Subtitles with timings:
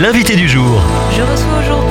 [0.00, 0.82] l'invité du jour.
[1.12, 1.89] Je reçois aujourd'hui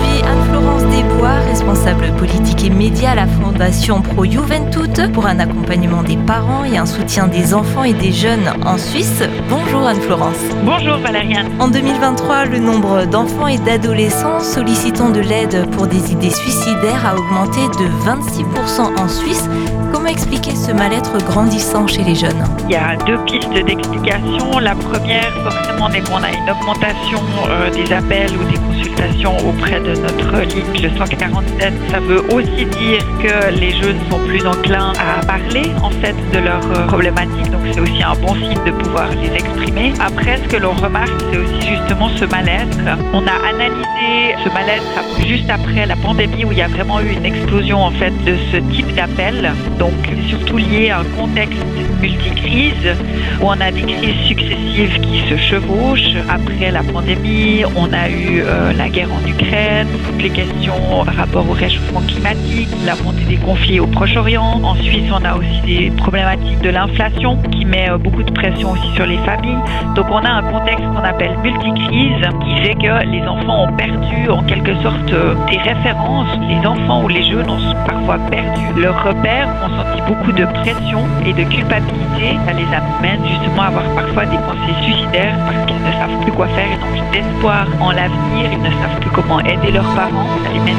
[1.00, 6.66] Desbois, responsable politique et média à la Fondation Pro Juventute pour un accompagnement des parents
[6.66, 9.24] et un soutien des enfants et des jeunes en Suisse.
[9.48, 10.36] Bonjour Anne-Florence.
[10.66, 11.48] Bonjour Valériane.
[11.58, 17.16] En 2023, le nombre d'enfants et d'adolescents sollicitant de l'aide pour des idées suicidaires a
[17.16, 19.50] augmenté de 26% en Suisse.
[19.94, 22.44] Comment expliquer ce mal-être grandissant chez les jeunes?
[22.66, 24.60] Il y a deux pistes d'explication.
[24.60, 27.20] La première, forcément, c'est qu'on a une augmentation
[27.50, 31.74] euh, des appels ou des consultations auprès de notre ligne, le 147.
[31.92, 36.40] Ça veut aussi dire que les jeunes sont plus enclins à parler en fait de
[36.40, 37.50] leurs euh, problématiques.
[37.52, 39.94] Donc c'est aussi un bon signe de pouvoir les exprimer.
[40.00, 42.78] Après, ce que l'on remarque, c'est aussi justement ce mal-être.
[43.14, 47.12] On a analysé ce mal-être juste après la pandémie où il y a vraiment eu
[47.12, 49.52] une explosion en fait de ce type d'appel.
[49.78, 49.94] Donc
[50.30, 51.64] surtout lié à un contexte
[52.02, 52.96] multicrise
[53.42, 56.16] où on a des crises successives qui se chevauchent.
[56.30, 61.16] Après la pandémie, on a eu euh, la guerre en Ukraine, toutes les questions par
[61.16, 64.62] rapport au réchauffement climatique, la montée des conflits au Proche-Orient.
[64.64, 68.72] En Suisse, on a aussi des problématiques de l'inflation qui met euh, beaucoup de pression
[68.72, 69.58] aussi sur les familles.
[69.96, 74.30] Donc on a un contexte qu'on appelle multicrise qui fait que les enfants ont perdu
[74.30, 76.38] en quelque sorte euh, des références.
[76.50, 81.06] Les enfants ou les jeunes ont parfois perdu leurs repères, ont senti beaucoup de pression
[81.26, 82.38] et de culpabilité.
[82.46, 86.32] Ça les amène justement à avoir parfois des pensées suicidaires parce qu'ils ne savent plus
[86.32, 90.28] quoi faire et donc d'espoir en l'avenir, ils ne savent plus comment aider leurs parents.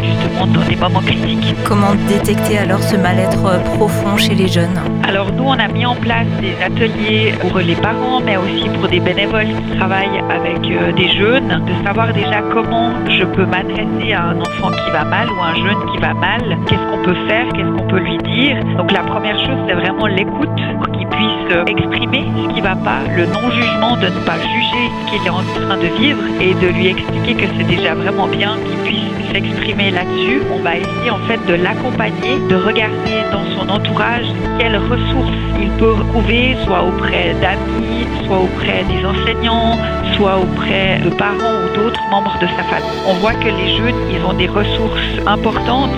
[0.03, 1.55] Justement dans des moments critiques.
[1.65, 4.79] Comment détecter alors ce mal-être profond chez les jeunes?
[5.09, 8.89] Alors nous, on a mis en place des ateliers pour les parents, mais aussi pour
[8.89, 14.13] des bénévoles qui travaillent avec euh, des jeunes, de savoir déjà comment je peux m'adresser
[14.13, 17.17] à un enfant qui va mal ou un jeune qui va mal, qu'est-ce qu'on peut
[17.29, 18.57] faire, qu'est-ce qu'on peut lui dire?
[18.77, 22.77] Donc la première chose, c'est vraiment l'écoute pour qu'il puisse euh, exprimer ce qui va
[22.77, 26.55] pas, le non-jugement, de ne pas juger ce qu'il est en train de vivre et
[26.55, 29.00] de lui expliquer que c'est déjà vraiment bien qu'il puisse
[29.33, 30.43] s'exprimer là-dessus.
[30.53, 34.27] On va essayer en fait de l'accompagner, de regarder dans son entourage
[34.59, 39.77] quelles ressources il peut retrouver, soit auprès d'amis, soit auprès des enseignants,
[40.15, 43.01] soit auprès de parents ou d'autres membres de sa famille.
[43.09, 45.91] On voit que les jeunes, ils ont des ressources importantes.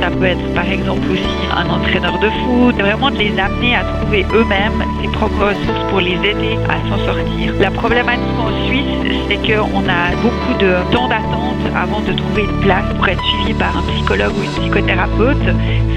[0.00, 3.84] Ça peut être par exemple aussi un entraîneur de foot, vraiment de les amener à
[3.84, 7.54] trouver eux-mêmes ses propres ressources pour les aider à s'en sortir.
[7.60, 12.84] La problématique en Suisse, c'est qu'on a beaucoup de temps d'attente avant de trouver place
[12.96, 15.46] pour être suivi par un psychologue ou une psychothérapeute.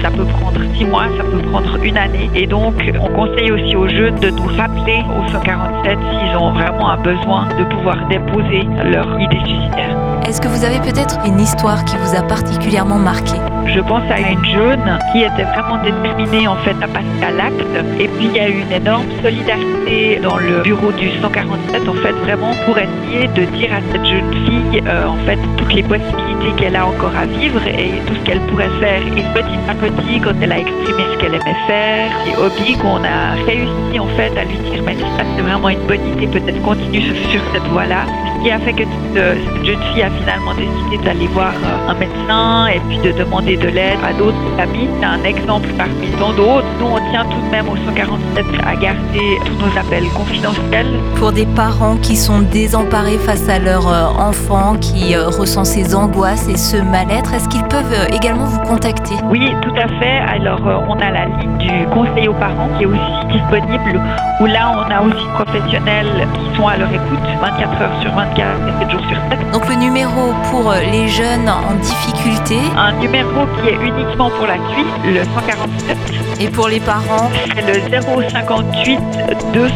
[0.02, 2.30] Ça peut prendre six mois, ça peut prendre une année.
[2.34, 6.90] Et donc, on conseille aussi aux jeunes de nous rappeler au 147 s'ils ont vraiment
[6.90, 9.96] un besoin de pouvoir déposer leur idée suicidaire.
[10.26, 13.36] Est-ce que vous avez peut-être une histoire qui vous a particulièrement marqué?
[13.66, 17.60] Je pense à une jeune qui était vraiment déterminée en fait à passer à l'acte.
[17.98, 19.79] Et puis il y a eu une énorme solidarité
[20.22, 24.32] dans le bureau du 147 en fait vraiment pour essayer de dire à cette jeune
[24.44, 28.20] fille euh, en fait toutes les possibilités qu'elle a encore à vivre et tout ce
[28.20, 29.02] qu'elle pourrait faire.
[29.16, 33.02] Et petit à petit, quand elle a exprimé ce qu'elle aimait faire, les hobbies qu'on
[33.02, 36.62] a réussi en fait à lui dire mais ça c'est vraiment une bonne idée, peut-être
[36.62, 38.06] continue sur, cette voie-là.
[38.36, 41.52] Ce qui a fait que toute, euh, cette jeune fille a finalement décidé d'aller voir
[41.52, 44.88] euh, un médecin et puis de demander de l'aide à d'autres amis.
[45.00, 46.66] C'est un exemple parmi tant d'autres.
[46.78, 50.86] Nous, on tient tout de même au 147 à garder tous nos appels confidentiels.
[51.16, 55.94] Pour des parents qui sont désemparés face à leur euh, enfant, qui euh, ressent ces
[55.94, 59.14] angoisses et ce mal-être, est-ce qu'ils peuvent euh, également vous contacter?
[59.30, 60.18] Oui, tout à fait.
[60.28, 64.00] Alors, on a la ligne du conseil aux parents qui est aussi disponible,
[64.40, 68.48] où là, on a aussi professionnels qui sont à leur écoute 24 heures sur 24
[68.68, 69.50] et 7 jours sur 7.
[69.52, 74.56] Donc le numéro pour les jeunes en difficulté Un numéro qui est uniquement pour la
[74.72, 75.96] Suisse, le 147.
[76.40, 78.98] et pour les parents, C'est le 058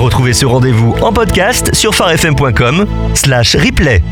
[0.04, 4.02] Retrouvez ce rendez-vous en podcast sur farfm.com slash replay.